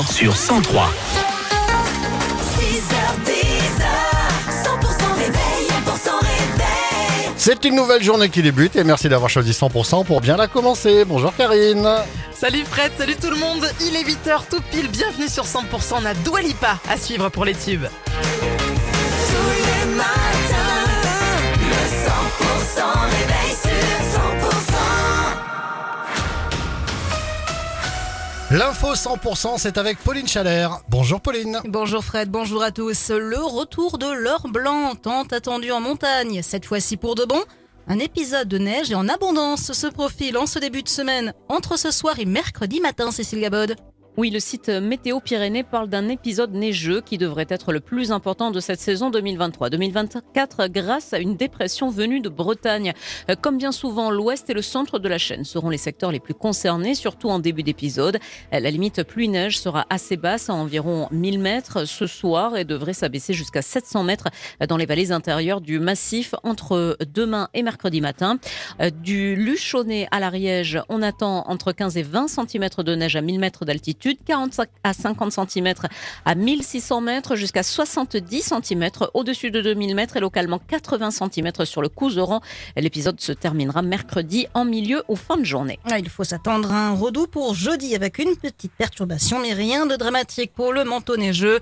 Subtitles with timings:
[0.00, 0.86] sur 103.
[0.86, 0.88] 100%
[5.18, 7.28] réveil, 100% réveil.
[7.36, 11.04] C'est une nouvelle journée qui débute et merci d'avoir choisi 100% pour bien la commencer.
[11.04, 11.86] Bonjour Karine.
[12.32, 15.60] Salut Fred, salut tout le monde, il est 8h tout pile, bienvenue sur 100%,
[16.00, 17.84] on a Dua Lipa à suivre pour les tubes.
[17.84, 19.94] Tous les
[28.52, 30.80] L'info 100% c'est avec Pauline Chalère.
[30.90, 31.60] Bonjour Pauline.
[31.64, 33.08] Bonjour Fred, bonjour à tous.
[33.08, 37.42] Le retour de l'or blanc, tant attendu en montagne, cette fois-ci pour de bon.
[37.88, 41.78] Un épisode de neige et en abondance se profile en ce début de semaine, entre
[41.78, 43.74] ce soir et mercredi matin, Cécile Gabod.
[44.18, 48.50] Oui, le site Météo Pyrénées parle d'un épisode neigeux qui devrait être le plus important
[48.50, 52.92] de cette saison 2023-2024 grâce à une dépression venue de Bretagne.
[53.30, 56.20] Euh, Comme bien souvent, l'ouest et le centre de la chaîne seront les secteurs les
[56.20, 58.18] plus concernés, surtout en début d'épisode.
[58.52, 62.92] Euh, La limite pluie-neige sera assez basse, à environ 1000 mètres ce soir et devrait
[62.92, 64.28] s'abaisser jusqu'à 700 mètres
[64.68, 68.38] dans les vallées intérieures du massif entre demain et mercredi matin.
[68.82, 73.22] Euh, Du Luchonnet à l'Ariège, on attend entre 15 et 20 cm de neige à
[73.22, 75.72] 1000 mètres d'altitude, 45 à 50 cm
[76.24, 81.82] à 1600 mètres, jusqu'à 70 cm au-dessus de 2000 mètres et localement 80 cm sur
[81.82, 82.40] le Couseran.
[82.76, 85.78] L'épisode se terminera mercredi en milieu ou fin de journée.
[85.90, 89.86] Ah, Il faut s'attendre à un redout pour jeudi avec une petite perturbation, mais rien
[89.86, 91.60] de dramatique pour le manteau neigeux.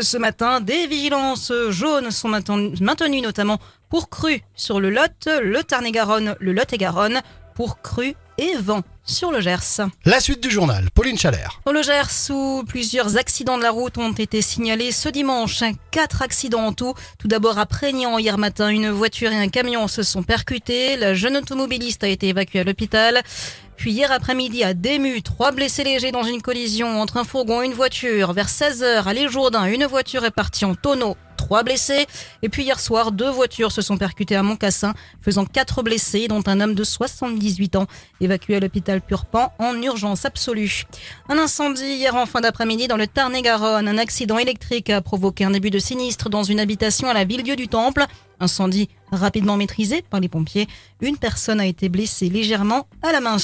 [0.00, 3.58] Ce matin, des vigilances jaunes sont mainten- maintenues notamment
[3.88, 7.20] pour crues sur le Lot, le Tarn-et-Garonne, le Lot-et-Garonne,
[7.54, 9.80] pour crues et vent sur le Gers.
[10.04, 11.60] La suite du journal, Pauline Chalère.
[11.66, 16.22] Au Le Gers, où plusieurs accidents de la route ont été signalés ce dimanche, quatre
[16.22, 16.94] accidents en tout.
[17.18, 20.96] Tout d'abord à Prégnant hier matin, une voiture et un camion se sont percutés.
[20.96, 23.22] La jeune automobiliste a été évacuée à l'hôpital.
[23.76, 27.66] Puis hier après-midi à Dému, trois blessés légers dans une collision entre un fourgon et
[27.66, 28.32] une voiture.
[28.32, 31.16] Vers 16h à l'île Jourdain, une voiture est partie en tonneau.
[31.48, 32.06] Trois blessés.
[32.42, 36.42] Et puis hier soir, deux voitures se sont percutées à Montcassin, faisant quatre blessés, dont
[36.44, 37.86] un homme de 78 ans,
[38.20, 40.84] évacué à l'hôpital Purpan en urgence absolue.
[41.30, 43.88] Un incendie hier en fin d'après-midi dans le Tarn-et-Garonne.
[43.88, 47.56] Un accident électrique a provoqué un début de sinistre dans une habitation à la ville-dieu
[47.56, 48.04] du Temple.
[48.40, 50.68] Incendie rapidement maîtrisé par les pompiers.
[51.00, 53.38] Une personne a été blessée légèrement à la main.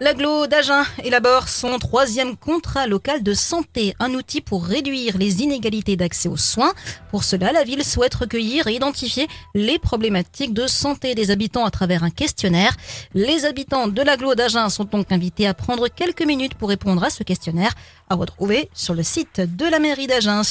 [0.00, 5.96] L'aglo d'Agen élabore son troisième contrat local de santé, un outil pour réduire les inégalités
[5.96, 6.72] d'accès aux soins.
[7.10, 11.70] Pour cela, la ville souhaite recueillir et identifier les problématiques de santé des habitants à
[11.70, 12.76] travers un questionnaire.
[13.14, 17.10] Les habitants de l'aglo d'Agen sont donc invités à prendre quelques minutes pour répondre à
[17.10, 17.72] ce questionnaire
[18.08, 20.42] à retrouver sur le site de la mairie d'Agen.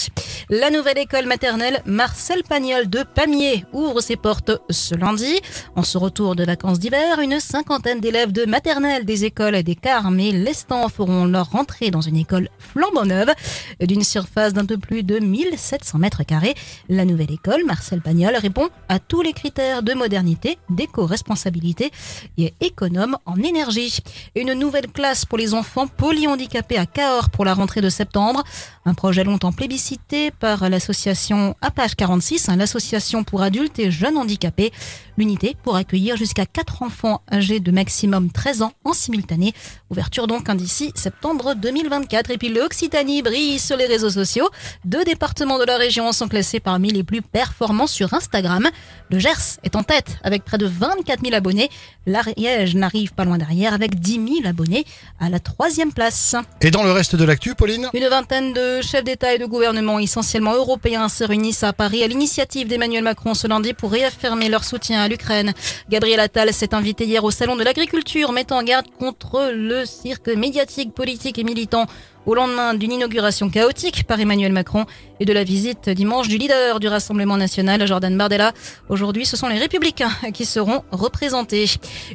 [0.50, 5.40] La nouvelle école maternelle Marcel Pagnol de Pamiers ouvre ses portes ce lundi.
[5.76, 10.32] En ce retour de vacances d'hiver, une cinquantaine d'élèves de maternelle écoles des Carmes et
[10.32, 13.32] l'Estan feront leur rentrée dans une école flambant neuve
[13.80, 16.56] d'une surface d'un peu plus de 1700 mètres carrés.
[16.90, 21.92] La nouvelle école Marcel Pagnol répond à tous les critères de modernité, d'éco-responsabilité
[22.38, 24.00] et économe en énergie.
[24.36, 28.44] Une nouvelle classe pour les enfants polyhandicapés à Cahors pour la rentrée de septembre.
[28.86, 34.72] Un projet longtemps plébiscité par l'association Apache 46, hein, l'association pour adultes et jeunes handicapés.
[35.18, 39.54] L'unité pour accueillir jusqu'à 4 enfants âgés de maximum 13 ans en simultané.
[39.90, 42.32] Ouverture donc hein, d'ici septembre 2024.
[42.32, 44.50] Et puis l'Occitanie brille sur les réseaux sociaux.
[44.84, 48.68] Deux départements de la région sont classés parmi les plus performants sur Instagram.
[49.10, 51.70] Le Gers est en tête avec près de 24 000 abonnés.
[52.06, 54.86] L'Ariège n'arrive pas loin derrière avec 10 000 abonnés
[55.20, 56.36] à la troisième place.
[56.62, 57.90] Et dans le reste de l'actu, Pauline?
[57.94, 62.08] Une vingtaine de chefs d'État et de gouvernement, essentiellement européens, se réunissent à Paris à
[62.08, 65.54] l'initiative d'Emmanuel Macron ce lundi pour réaffirmer leur soutien à l'Ukraine.
[65.90, 70.28] Gabriel Attal s'est invité hier au Salon de l'Agriculture, mettant en garde contre le cirque
[70.28, 71.86] médiatique, politique et militant
[72.26, 74.86] au lendemain d'une inauguration chaotique par Emmanuel Macron
[75.20, 78.54] et de la visite dimanche du leader du Rassemblement national, Jordan Bardella.
[78.90, 81.66] Aujourd'hui, ce sont les Républicains qui seront représentés.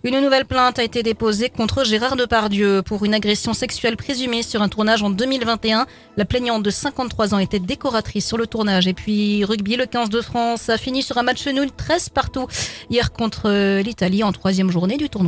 [0.05, 4.63] Une nouvelle plainte a été déposée contre Gérard Depardieu pour une agression sexuelle présumée sur
[4.63, 5.87] un tournage en 2021.
[6.17, 8.87] La plaignante de 53 ans était décoratrice sur le tournage.
[8.87, 12.47] Et puis, rugby, le 15 de France a fini sur un match nul 13 partout
[12.91, 15.21] hier contre l'Italie en troisième journée du tournoi.